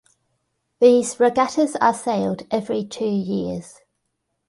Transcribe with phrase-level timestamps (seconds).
[0.79, 3.81] These regattas are sailed every two years.